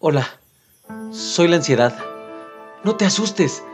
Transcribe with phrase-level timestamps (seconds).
[0.00, 0.28] Hola,
[1.10, 1.92] soy la ansiedad.
[2.84, 3.64] No te asustes,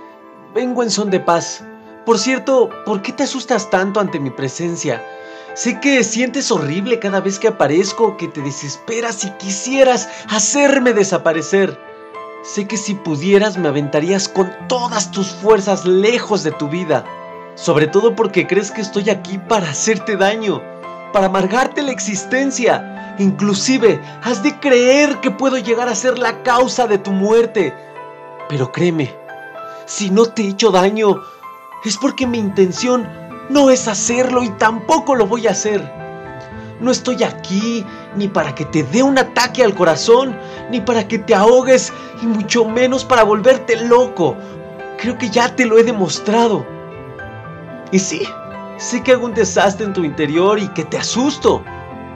[0.54, 1.62] vengo en son de paz.
[2.06, 5.04] Por cierto, ¿por qué te asustas tanto ante mi presencia?
[5.52, 11.78] Sé que sientes horrible cada vez que aparezco, que te desesperas y quisieras hacerme desaparecer.
[12.42, 17.04] Sé que si pudieras me aventarías con todas tus fuerzas lejos de tu vida.
[17.54, 20.62] Sobre todo porque crees que estoy aquí para hacerte daño,
[21.14, 26.88] para amargarte la existencia Inclusive, has de creer que puedo llegar a ser la causa
[26.88, 27.72] de tu muerte.
[28.48, 29.14] Pero créeme,
[29.86, 31.22] si no te he hecho daño,
[31.84, 33.08] es porque mi intención
[33.50, 35.80] no es hacerlo y tampoco lo voy a hacer.
[36.80, 37.86] No estoy aquí
[38.16, 40.36] ni para que te dé un ataque al corazón,
[40.70, 44.36] ni para que te ahogues, y mucho menos para volverte loco.
[44.98, 46.66] Creo que ya te lo he demostrado.
[47.92, 48.26] Y sí,
[48.76, 51.62] sé que hago un desastre en tu interior y que te asusto.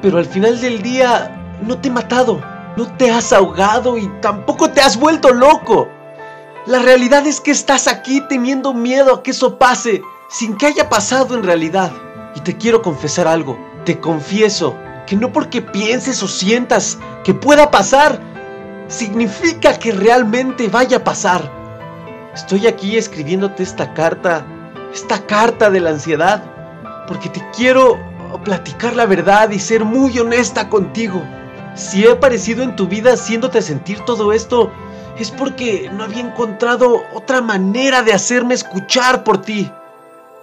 [0.02, 2.40] Pero al final del día no te he matado,
[2.76, 5.88] no te has ahogado y tampoco te has vuelto loco.
[6.66, 10.88] La realidad es que estás aquí teniendo miedo a que eso pase sin que haya
[10.88, 11.92] pasado en realidad.
[12.34, 17.70] Y te quiero confesar algo, te confieso que no porque pienses o sientas que pueda
[17.70, 18.20] pasar,
[18.88, 21.50] significa que realmente vaya a pasar.
[22.34, 24.44] Estoy aquí escribiéndote esta carta,
[24.92, 26.42] esta carta de la ansiedad,
[27.06, 27.98] porque te quiero
[28.44, 31.22] platicar la verdad y ser muy honesta contigo.
[31.74, 34.70] Si he aparecido en tu vida haciéndote sentir todo esto,
[35.18, 39.70] es porque no había encontrado otra manera de hacerme escuchar por ti.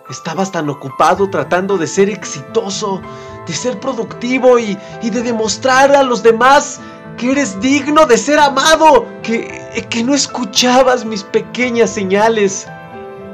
[0.09, 3.01] Estabas tan ocupado tratando de ser exitoso,
[3.47, 6.79] de ser productivo y, y de demostrar a los demás
[7.17, 12.67] que eres digno de ser amado, que, que no escuchabas mis pequeñas señales.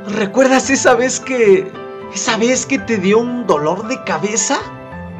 [0.07, 1.71] ¿Recuerdas esa vez que
[2.13, 4.59] ¿Esa vez que te dio un dolor de cabeza?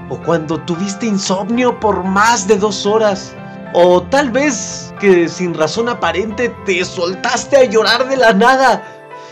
[0.10, 3.34] ¿O cuando tuviste insomnio por más de dos horas?
[3.74, 8.84] ¿O tal vez que sin razón aparente te soltaste a llorar de la nada,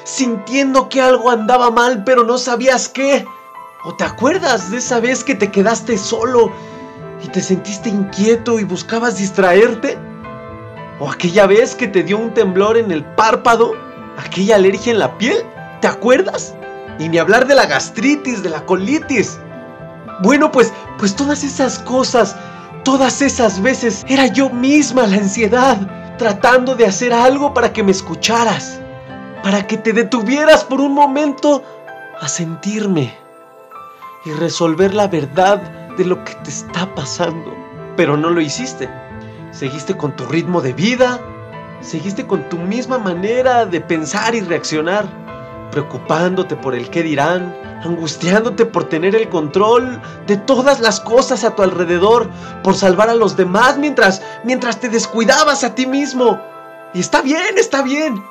[0.05, 3.25] sintiendo que algo andaba mal pero no sabías qué?
[3.83, 6.53] ¿O te acuerdas de esa vez que te quedaste solo
[7.21, 9.97] y te sentiste inquieto y buscabas distraerte?
[11.01, 13.88] ¿O aquella vez que te dio un temblor en el párpado?
[14.19, 15.45] ¿Aquella alergia en la piel?
[15.79, 16.53] ¿Te acuerdas?
[16.99, 19.39] Y ni hablar de la gastritis, de la colitis.
[20.21, 22.35] Bueno, pues, pues todas esas cosas,
[22.83, 25.77] todas esas veces era yo misma la ansiedad,
[26.17, 28.81] tratando de hacer algo para que me escucharas,
[29.41, 31.63] para que te detuvieras por un momento
[32.19, 33.17] a sentirme
[34.25, 35.61] y resolver la verdad
[35.95, 37.55] de lo que te está pasando.
[37.95, 38.89] Pero no lo hiciste.
[39.51, 41.21] Seguiste con tu ritmo de vida,
[41.81, 45.07] seguiste con tu misma manera de pensar y reaccionar
[45.71, 51.55] preocupándote por el qué dirán, angustiándote por tener el control de todas las cosas a
[51.55, 52.29] tu alrededor,
[52.63, 56.39] por salvar a los demás mientras mientras te descuidabas a ti mismo.
[56.93, 58.21] Y está bien, está bien.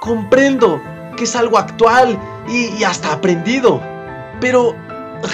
[0.00, 0.80] Comprendo
[1.16, 3.82] que es algo actual y, y hasta aprendido.
[4.40, 4.74] Pero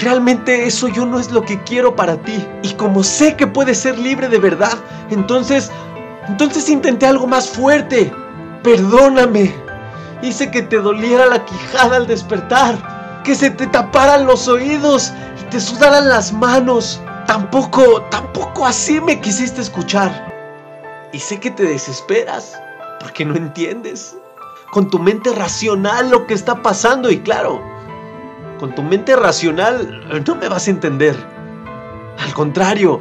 [0.01, 2.45] realmente eso yo no es lo que quiero para ti.
[2.63, 4.77] Y como sé que puedes ser libre de verdad,
[5.09, 5.71] entonces
[6.27, 8.11] entonces intenté algo más fuerte.
[8.63, 9.53] Perdóname.
[10.21, 15.43] Hice que te doliera la quijada al despertar, que se te taparan los oídos y
[15.49, 17.01] te sudaran las manos.
[17.27, 20.33] Tampoco, tampoco así me quisiste escuchar.
[21.11, 22.59] Y sé que te desesperas,
[22.99, 24.17] porque no entiendes.
[24.71, 27.61] Con tu mente racional lo que está pasando y claro,
[28.59, 31.15] con tu mente racional no me vas a entender.
[32.19, 32.99] Al contrario,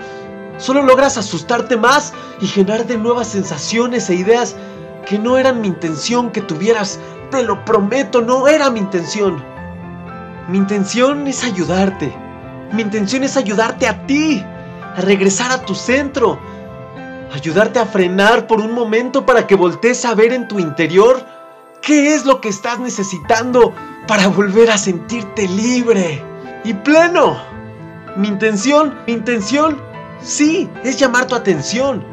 [0.59, 4.57] solo logras asustarte más y generar de nuevas sensaciones e ideas
[5.07, 6.99] que no eran mi intención que tuvieras
[7.31, 9.43] te lo prometo, no era mi intención.
[10.49, 12.15] Mi intención es ayudarte.
[12.73, 14.43] Mi intención es ayudarte a ti,
[14.97, 16.39] a regresar a tu centro,
[17.33, 21.25] ayudarte a frenar por un momento para que voltees a ver en tu interior
[21.83, 23.73] qué es lo que estás necesitando
[24.07, 26.23] para volver a sentirte libre
[26.65, 27.37] y pleno.
[28.17, 29.81] Mi intención, mi intención,
[30.25, 32.05] sí, es llamar tu atención.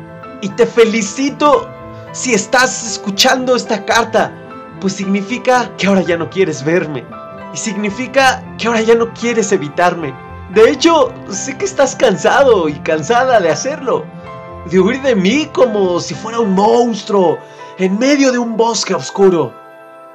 [0.42, 1.70] Y te felicito
[2.12, 4.34] si estás escuchando esta carta
[4.82, 7.06] pues significa que ahora ya no quieres verme.
[7.54, 10.14] Y significa que ahora ya no quieres evitarme.
[10.54, 14.06] De hecho, sé que estás cansado y cansada de hacerlo.
[14.70, 17.38] De huir de mí como si fuera un monstruo
[17.78, 19.54] en medio de un bosque oscuro.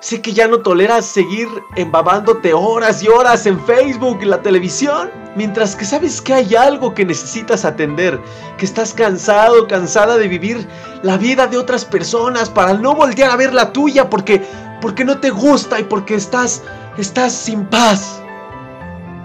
[0.01, 5.11] Sé que ya no toleras seguir embabándote horas y horas en Facebook y la televisión,
[5.37, 8.21] mientras que sabes que hay algo que necesitas atender,
[8.59, 10.69] que estás cansado, cansada de vivir
[11.03, 14.43] la vida de otras personas para no voltear a ver la tuya porque
[14.83, 16.63] porque no te gusta y porque estás
[16.99, 18.21] estás sin paz.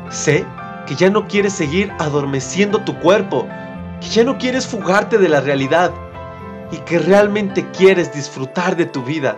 [0.09, 0.45] Sé
[0.87, 3.45] que ya no quieres seguir adormeciendo tu cuerpo,
[3.99, 5.91] que ya no quieres fugarte de la realidad,
[6.71, 9.37] y que realmente quieres disfrutar de tu vida.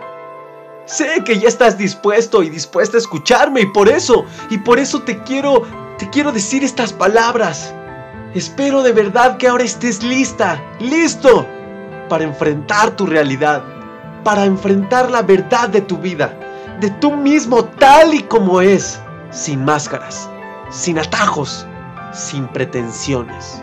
[0.86, 5.00] Sé que ya estás dispuesto y dispuesta a escucharme y por eso, y por eso
[5.00, 5.62] te quiero,
[5.98, 7.74] te quiero decir estas palabras.
[8.34, 11.46] Espero de verdad que ahora estés lista, listo,
[12.10, 13.64] para enfrentar tu realidad,
[14.24, 16.38] para enfrentar la verdad de tu vida,
[16.80, 19.00] de tú mismo tal y como es,
[19.30, 20.28] sin máscaras,
[20.70, 21.66] sin atajos,
[22.12, 23.62] sin pretensiones.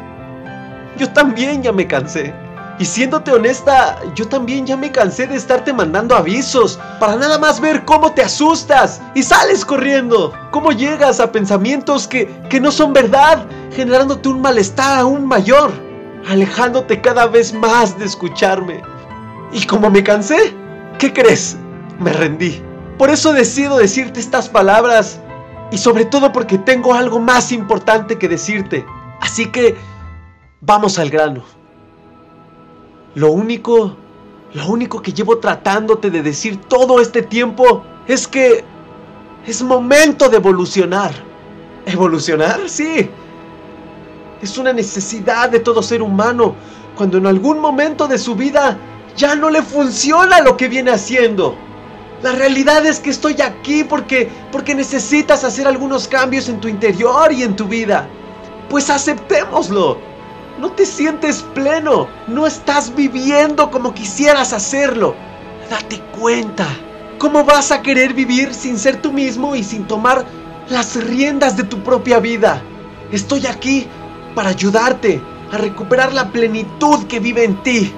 [0.97, 2.33] Yo también ya me cansé.
[2.81, 7.61] Y siéndote honesta, yo también ya me cansé de estarte mandando avisos para nada más
[7.61, 10.33] ver cómo te asustas y sales corriendo.
[10.49, 15.71] Cómo llegas a pensamientos que, que no son verdad, generándote un malestar aún mayor,
[16.27, 18.81] alejándote cada vez más de escucharme.
[19.53, 20.51] Y como me cansé,
[20.97, 21.57] ¿qué crees?
[21.99, 22.63] Me rendí.
[22.97, 25.19] Por eso decido decirte estas palabras
[25.69, 28.83] y sobre todo porque tengo algo más importante que decirte.
[29.19, 29.75] Así que
[30.61, 31.60] vamos al grano.
[33.15, 33.95] Lo único,
[34.53, 38.63] lo único que llevo tratándote de decir todo este tiempo es que
[39.45, 41.11] es momento de evolucionar.
[41.85, 42.69] ¿Evolucionar?
[42.69, 43.09] Sí.
[44.41, 46.55] Es una necesidad de todo ser humano
[46.95, 48.77] cuando en algún momento de su vida
[49.15, 51.55] ya no le funciona lo que viene haciendo.
[52.23, 57.31] La realidad es que estoy aquí porque porque necesitas hacer algunos cambios en tu interior
[57.31, 58.07] y en tu vida.
[58.69, 60.10] Pues aceptémoslo.
[60.61, 65.15] No te sientes pleno, no estás viviendo como quisieras hacerlo.
[65.71, 66.67] Date cuenta.
[67.17, 70.23] ¿Cómo vas a querer vivir sin ser tú mismo y sin tomar
[70.69, 72.61] las riendas de tu propia vida?
[73.11, 73.87] Estoy aquí
[74.35, 75.19] para ayudarte
[75.51, 77.91] a recuperar la plenitud que vive en ti.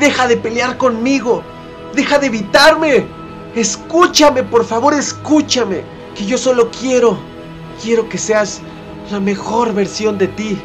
[0.00, 1.44] Deja de pelear conmigo.
[1.94, 3.06] Deja de evitarme.
[3.54, 5.84] Escúchame, por favor, escúchame.
[6.16, 7.16] Que yo solo quiero,
[7.80, 8.60] quiero que seas
[9.12, 10.58] la mejor versión de ti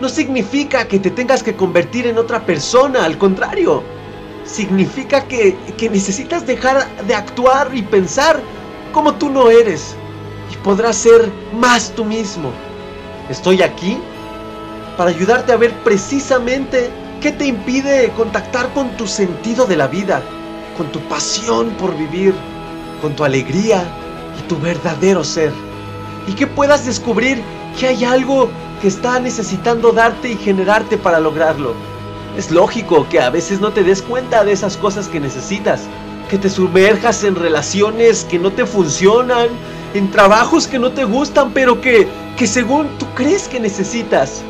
[0.00, 3.82] no significa que te tengas que convertir en otra persona, al contrario.
[4.44, 8.40] Significa que, que necesitas dejar de actuar y pensar
[8.92, 9.96] como tú no eres
[10.52, 12.50] y podrás ser más tú mismo.
[13.28, 13.98] Estoy aquí
[14.96, 16.90] para ayudarte a ver precisamente
[17.20, 20.22] qué te impide contactar con tu sentido de la vida,
[20.76, 22.34] con tu pasión por vivir,
[23.00, 23.82] con tu alegría
[24.38, 25.52] y tu verdadero ser.
[26.28, 27.42] Y que puedas descubrir
[27.78, 28.48] que hay algo
[28.88, 31.74] está necesitando darte y generarte para lograrlo.
[32.36, 35.82] Es lógico que a veces no te des cuenta de esas cosas que necesitas,
[36.28, 39.48] que te sumerjas en relaciones que no te funcionan,
[39.94, 44.42] en trabajos que no te gustan, pero que, que según tú crees que necesitas,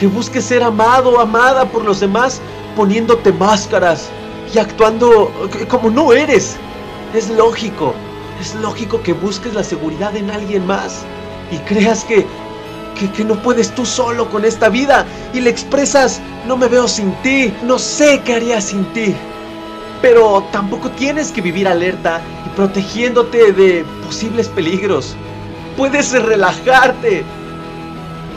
[0.00, 2.40] que busques ser amado o amada por los demás
[2.74, 4.08] poniéndote máscaras
[4.54, 5.30] y actuando
[5.68, 6.56] como no eres.
[7.14, 7.94] Es lógico,
[8.40, 11.02] es lógico que busques la seguridad en alguien más
[11.50, 12.26] y creas que
[13.06, 17.12] que, no puedes tú solo con esta vida y le expresas, no me veo sin
[17.22, 19.14] ti, no sé qué haría sin ti.
[20.02, 25.16] Pero tampoco tienes que vivir alerta y protegiéndote de posibles peligros.
[25.76, 27.24] Puedes relajarte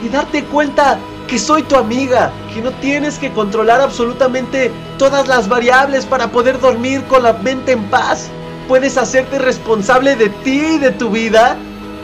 [0.04, 5.48] y darte cuenta que soy tu amiga, que no tienes que controlar absolutamente todas las
[5.48, 8.28] variables para poder dormir con la mente en paz.
[8.68, 11.58] Puedes hacerte responsable de ti y de tu vida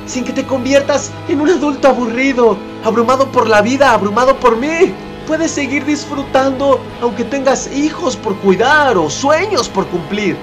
[0.07, 4.93] sin que te conviertas en un adulto aburrido, abrumado por la vida, abrumado por mí.
[5.27, 10.37] Puedes seguir disfrutando aunque tengas hijos por cuidar o sueños por cumplir.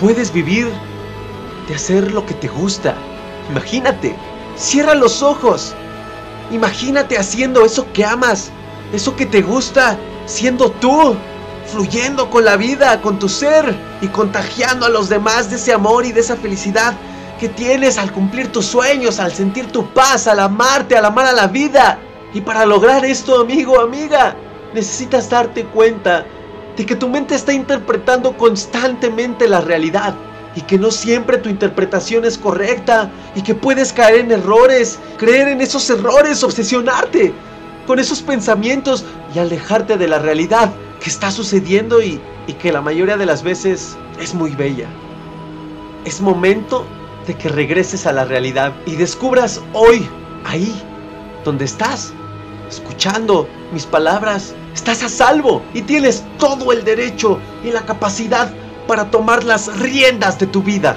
[0.00, 0.68] Puedes vivir
[1.68, 2.94] de hacer lo que te gusta.
[3.50, 4.16] Imagínate,
[4.56, 5.74] cierra los ojos.
[6.50, 8.50] Imagínate haciendo eso que amas,
[8.92, 11.14] eso que te gusta, siendo tú,
[11.66, 16.06] fluyendo con la vida, con tu ser y contagiando a los demás de ese amor
[16.06, 16.94] y de esa felicidad
[17.40, 21.32] que tienes al cumplir tus sueños, al sentir tu paz, al amarte, al amar a
[21.32, 21.98] la vida.
[22.34, 24.36] Y para lograr esto, amigo, amiga,
[24.74, 26.26] necesitas darte cuenta
[26.76, 30.14] de que tu mente está interpretando constantemente la realidad
[30.54, 35.48] y que no siempre tu interpretación es correcta y que puedes caer en errores, creer
[35.48, 37.32] en esos errores, obsesionarte
[37.86, 40.70] con esos pensamientos y alejarte de la realidad
[41.02, 44.88] que está sucediendo y, y que la mayoría de las veces es muy bella.
[46.04, 46.84] Es momento
[47.26, 50.08] de que regreses a la realidad y descubras hoy,
[50.44, 50.74] ahí,
[51.44, 52.12] donde estás,
[52.68, 58.52] escuchando mis palabras, estás a salvo y tienes todo el derecho y la capacidad
[58.86, 60.96] para tomar las riendas de tu vida.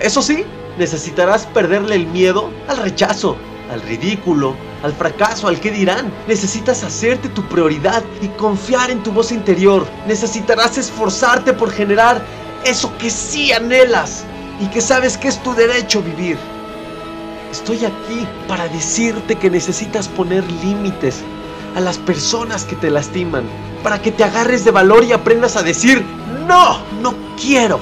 [0.00, 0.44] Eso sí,
[0.78, 3.36] necesitarás perderle el miedo al rechazo,
[3.70, 6.12] al ridículo, al fracaso, al que dirán.
[6.26, 9.86] Necesitas hacerte tu prioridad y confiar en tu voz interior.
[10.06, 12.22] Necesitarás esforzarte por generar
[12.64, 14.24] eso que sí anhelas
[14.60, 16.38] y que sabes que es tu derecho vivir.
[17.50, 21.24] Estoy aquí para decirte que necesitas poner límites,
[21.76, 23.44] a las personas que te lastiman,
[23.82, 26.04] para que te agarres de valor y aprendas a decir,
[26.46, 27.78] no, no quiero,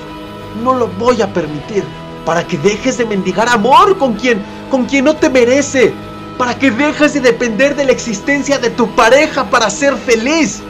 [0.62, 1.84] no lo voy a permitir,
[2.24, 5.92] para que dejes de mendigar amor con quien, con quien no te merece,
[6.36, 10.62] para que dejes de depender de la existencia de tu pareja para ser feliz,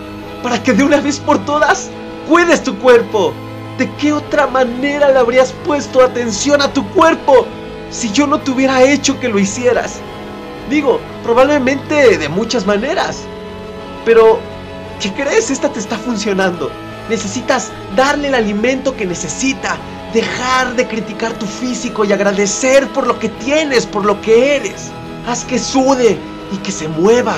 [0.43, 1.91] para que de una vez por todas
[2.29, 3.35] cuides tu cuerpo.
[3.79, 7.47] ¿De qué otra manera le habrías puesto atención a tu cuerpo
[7.91, 10.01] si yo no te hubiera hecho que lo hicieras?
[10.69, 13.21] Digo, probablemente de muchas maneras.
[14.05, 14.41] Pero,
[15.01, 15.51] ¿qué crees?
[15.51, 16.73] Esta te está funcionando.
[17.09, 19.77] Necesitas darle el alimento que necesita.
[20.13, 24.91] Dejar de criticar tu físico y agradecer por lo que tienes, por lo que eres.
[25.29, 26.19] Haz que sude
[26.51, 27.37] y que se mueva.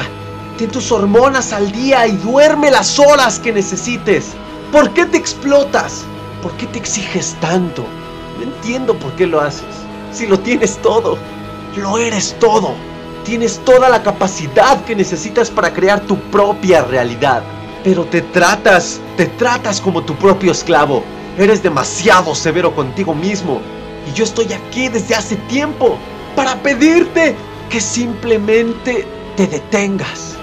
[0.56, 4.28] Ten tus hormonas al día y duerme las horas que necesites.
[4.72, 6.06] ¿Por qué te explotas?
[6.42, 7.84] ¿Por qué te exiges tanto?
[8.38, 9.64] No entiendo por qué lo haces.
[10.12, 11.18] Si lo tienes todo,
[11.76, 12.74] lo eres todo.
[13.24, 17.42] Tienes toda la capacidad que necesitas para crear tu propia realidad.
[17.84, 21.04] Pero te tratas, te tratas como tu propio esclavo.
[21.38, 23.60] Eres demasiado severo contigo mismo.
[24.08, 25.98] Y yo estoy aquí desde hace tiempo
[26.34, 27.36] para pedirte
[27.68, 29.06] que simplemente
[29.36, 30.36] te detengas.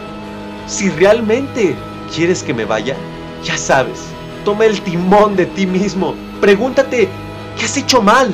[0.67, 1.75] Si realmente
[2.13, 2.95] quieres que me vaya,
[3.43, 3.99] ya sabes,
[4.47, 6.15] toma el timón de ti mismo.
[6.39, 7.09] Pregúntate,
[7.57, 8.33] ¿qué has hecho mal?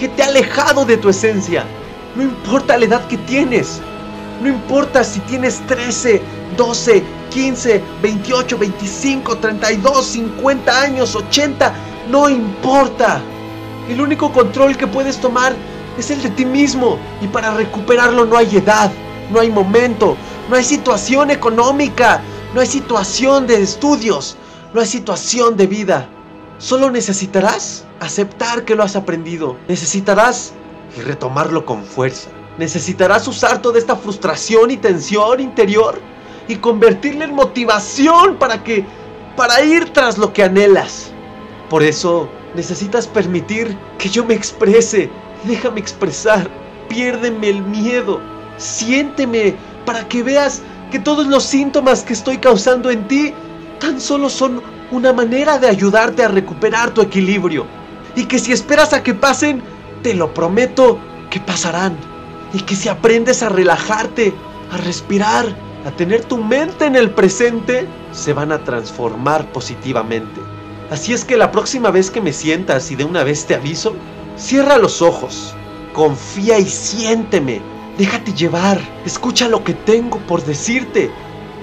[0.00, 1.64] ¿Qué te ha alejado de tu esencia?
[2.16, 3.80] No importa la edad que tienes.
[4.42, 6.20] No importa si tienes 13,
[6.56, 11.72] 12, 15, 28, 25, 32, 50 años, 80.
[12.10, 13.20] No importa.
[13.88, 15.54] El único control que puedes tomar
[15.96, 16.98] es el de ti mismo.
[17.22, 18.90] Y para recuperarlo no hay edad,
[19.30, 20.16] no hay momento,
[20.50, 22.22] no hay situación económica,
[22.54, 24.36] no hay situación de estudios,
[24.74, 26.08] no hay situación de vida.
[26.58, 29.56] Solo necesitarás aceptar que lo has aprendido.
[29.68, 30.52] Necesitarás
[31.06, 32.28] retomarlo con fuerza.
[32.58, 36.00] Necesitarás usar toda esta frustración y tensión interior
[36.48, 38.84] y convertirla en motivación para que
[39.36, 41.12] para ir tras lo que anhelas.
[41.70, 45.08] Por eso necesitas permitir que yo me exprese.
[45.44, 46.50] Déjame expresar.
[46.88, 48.20] Piérdeme el miedo.
[48.56, 49.54] Siénteme
[49.86, 53.34] para que veas que todos los síntomas que estoy causando en ti
[53.78, 57.66] tan solo son una manera de ayudarte a recuperar tu equilibrio.
[58.16, 59.62] Y que si esperas a que pasen,
[60.02, 60.98] te lo prometo
[61.30, 61.96] que pasarán.
[62.52, 64.32] Y que si aprendes a relajarte,
[64.70, 65.46] a respirar,
[65.84, 70.40] a tener tu mente en el presente, se van a transformar positivamente.
[70.90, 73.94] Así es que la próxima vez que me sientas y de una vez te aviso,
[74.36, 75.54] cierra los ojos,
[75.92, 77.60] confía y siénteme,
[77.98, 81.10] déjate llevar, escucha lo que tengo por decirte,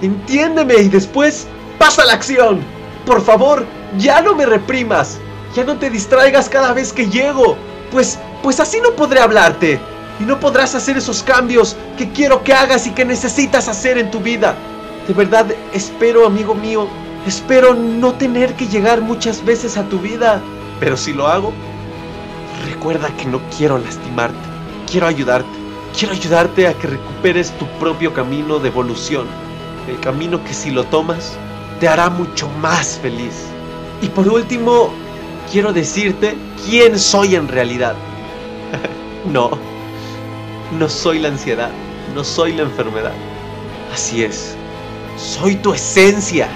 [0.02, 1.48] entiéndeme y después
[1.82, 2.60] pasa la acción.
[3.08, 3.66] Por favor,
[3.98, 5.18] ya no me reprimas,
[5.56, 7.58] ya no te distraigas cada vez que llego,
[7.92, 9.80] pues pues así no podré hablarte.
[10.20, 14.12] Y no podrás hacer esos cambios que quiero que hagas y que necesitas hacer en
[14.12, 14.56] tu vida.
[15.08, 16.88] De verdad, espero, amigo mío,
[17.26, 20.40] espero no tener que llegar muchas veces a tu vida.
[20.80, 21.52] Pero si lo hago,
[22.70, 24.38] recuerda que no quiero lastimarte.
[24.90, 25.50] Quiero ayudarte.
[25.98, 29.26] Quiero ayudarte a que recuperes tu propio camino de evolución.
[29.88, 31.36] El camino que si lo tomas,
[31.82, 33.34] te hará mucho más feliz.
[34.02, 34.94] Y por último,
[35.52, 37.96] quiero decirte quién soy en realidad.
[39.26, 39.50] no,
[40.78, 41.72] no soy la ansiedad,
[42.14, 43.14] no soy la enfermedad.
[43.92, 44.56] Así es,
[45.18, 46.48] soy tu esencia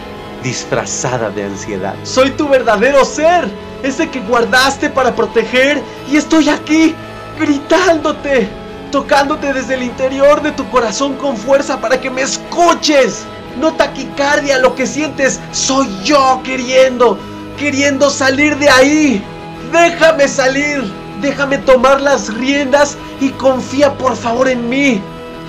[0.44, 1.96] disfrazada de ansiedad.
[2.04, 3.50] Soy tu verdadero ser,
[3.82, 6.94] ese que guardaste para proteger y estoy aquí
[7.40, 8.48] gritándote,
[8.92, 13.26] tocándote desde el interior de tu corazón con fuerza para que me escuches.
[13.60, 17.18] No taquicardia, lo que sientes soy yo queriendo,
[17.58, 19.24] queriendo salir de ahí.
[19.72, 20.84] Déjame salir.
[21.22, 25.02] Déjame tomar las riendas y confía por favor en mí.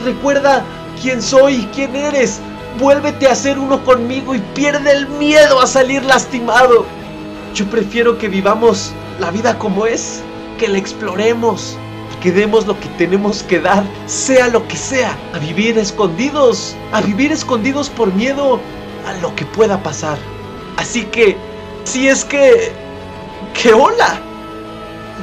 [0.04, 0.64] Recuerda
[1.02, 2.40] quién soy y quién eres.
[2.78, 6.86] Vuélvete a ser uno conmigo y pierde el miedo a salir lastimado.
[7.54, 10.22] Yo prefiero que vivamos la vida como es,
[10.58, 11.76] que la exploremos,
[12.20, 17.00] que demos lo que tenemos que dar, sea lo que sea, a vivir escondidos, a
[17.00, 18.60] vivir escondidos por miedo
[19.06, 20.18] a lo que pueda pasar.
[20.76, 21.36] Así que,
[21.84, 22.72] si es que...
[23.54, 24.20] ¡Que hola!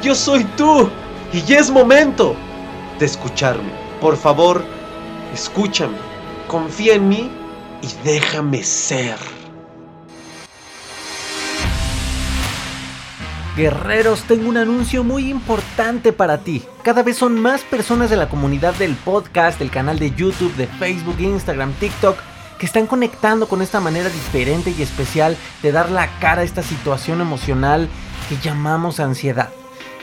[0.04, 0.90] yo soy tú
[1.32, 2.36] y ya es momento
[2.98, 3.72] de escucharme.
[4.00, 4.62] Por favor,
[5.32, 5.96] escúchame,
[6.46, 7.30] confía en mí
[7.80, 9.16] y déjame ser.
[13.56, 16.64] Guerreros, tengo un anuncio muy importante para ti.
[16.82, 20.66] Cada vez son más personas de la comunidad del podcast, del canal de YouTube, de
[20.66, 22.18] Facebook, Instagram, TikTok,
[22.58, 26.64] que están conectando con esta manera diferente y especial de dar la cara a esta
[26.64, 27.88] situación emocional
[28.28, 29.50] que llamamos ansiedad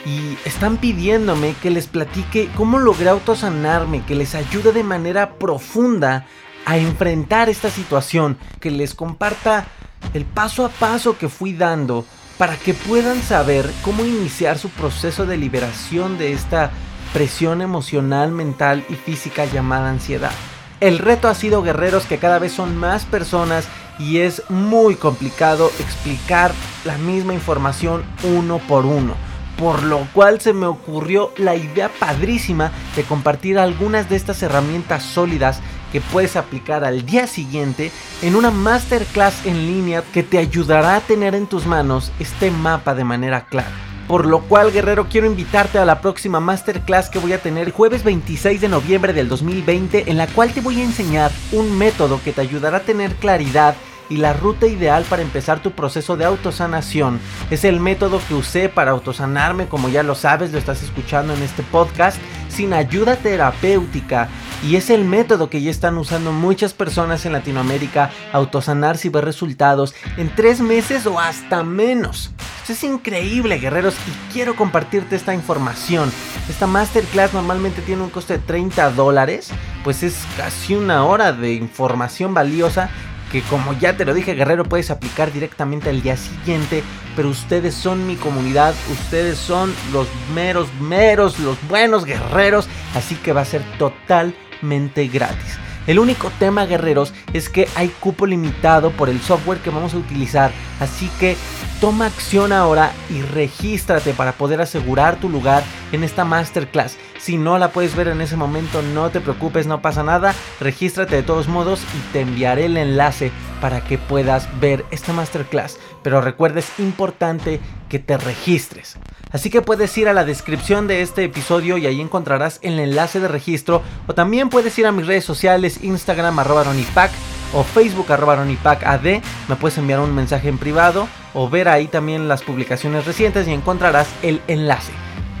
[0.06, 6.26] y están pidiéndome que les platique cómo logré autosanarme, que les ayude de manera profunda
[6.64, 9.66] a enfrentar esta situación, que les comparta
[10.14, 12.04] el paso a paso que fui dando
[12.38, 16.70] para que puedan saber cómo iniciar su proceso de liberación de esta
[17.12, 20.32] presión emocional, mental y física llamada ansiedad.
[20.80, 25.70] El reto ha sido guerreros que cada vez son más personas y es muy complicado
[25.78, 26.52] explicar
[26.84, 29.14] la misma información uno por uno.
[29.58, 35.04] Por lo cual se me ocurrió la idea padrísima de compartir algunas de estas herramientas
[35.04, 35.60] sólidas
[35.92, 41.00] que puedes aplicar al día siguiente en una masterclass en línea que te ayudará a
[41.00, 43.70] tener en tus manos este mapa de manera clara.
[44.08, 48.02] Por lo cual, guerrero, quiero invitarte a la próxima masterclass que voy a tener jueves
[48.02, 52.32] 26 de noviembre del 2020, en la cual te voy a enseñar un método que
[52.32, 53.74] te ayudará a tener claridad
[54.08, 57.20] y la ruta ideal para empezar tu proceso de autosanación.
[57.50, 61.42] Es el método que usé para autosanarme, como ya lo sabes, lo estás escuchando en
[61.42, 62.18] este podcast,
[62.52, 64.28] sin ayuda terapéutica.
[64.62, 69.24] Y es el método que ya están usando muchas personas en Latinoamérica, autosanarse y ver
[69.24, 72.30] resultados en tres meses o hasta menos.
[72.68, 76.10] Es increíble, guerreros, y quiero compartirte esta información.
[76.48, 79.50] Esta masterclass normalmente tiene un coste de 30 dólares,
[79.82, 82.88] pues es casi una hora de información valiosa
[83.32, 86.84] que como ya te lo dije guerrero puedes aplicar directamente al día siguiente,
[87.16, 93.32] pero ustedes son mi comunidad, ustedes son los meros, meros, los buenos guerreros, así que
[93.32, 95.58] va a ser totalmente gratis.
[95.86, 99.98] El único tema, guerreros, es que hay cupo limitado por el software que vamos a
[99.98, 100.52] utilizar.
[100.78, 101.36] Así que
[101.80, 106.96] toma acción ahora y regístrate para poder asegurar tu lugar en esta masterclass.
[107.18, 110.34] Si no la puedes ver en ese momento, no te preocupes, no pasa nada.
[110.60, 113.30] Regístrate de todos modos y te enviaré el enlace
[113.60, 115.78] para que puedas ver esta masterclass.
[116.02, 118.96] Pero recuerda, es importante que te registres.
[119.30, 123.20] Así que puedes ir a la descripción de este episodio y ahí encontrarás el enlace
[123.20, 123.82] de registro.
[124.06, 127.10] O también puedes ir a mis redes sociales, Instagram arroba ronipac
[127.54, 129.04] o Facebook arroba ad.
[129.48, 133.52] Me puedes enviar un mensaje en privado o ver ahí también las publicaciones recientes y
[133.52, 134.92] encontrarás el enlace.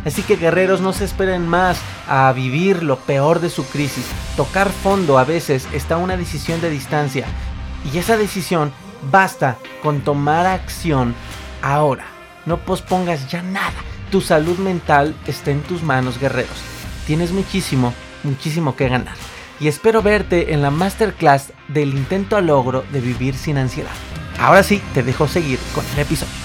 [0.04, 4.04] Así que guerreros no se esperen más a vivir lo peor de su crisis.
[4.36, 7.26] Tocar fondo a veces está una decisión de distancia.
[7.92, 8.72] Y esa decisión
[9.10, 11.14] basta con tomar acción
[11.62, 12.04] ahora.
[12.46, 13.74] No pospongas ya nada.
[14.10, 16.62] Tu salud mental está en tus manos, guerreros.
[17.06, 19.14] Tienes muchísimo, muchísimo que ganar.
[19.60, 23.92] Y espero verte en la masterclass del intento a logro de vivir sin ansiedad.
[24.38, 26.41] Ahora sí, te dejo seguir con el episodio.